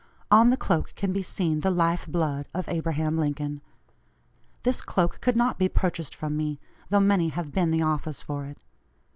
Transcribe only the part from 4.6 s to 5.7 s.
This cloak could not be